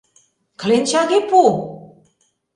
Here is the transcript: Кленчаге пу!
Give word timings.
Кленчаге 0.59 1.17
пу! 1.29 1.41